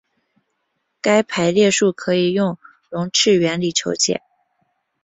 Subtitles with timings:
[0.99, 2.57] 该排列数可以用
[2.89, 4.23] 容斥原理求解。